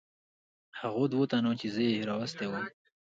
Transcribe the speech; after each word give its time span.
هغو 0.79 1.03
دوو 1.11 1.29
تنو 1.31 1.51
چې 1.59 1.67
زه 1.75 1.81
یې 1.89 2.07
راوستی 2.09 2.45
ووم. 2.47 2.65